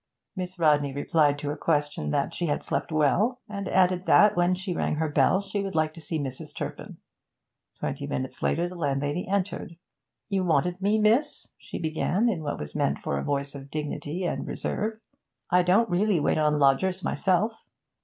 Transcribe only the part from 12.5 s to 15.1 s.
was meant for a voice of dignity and reserve.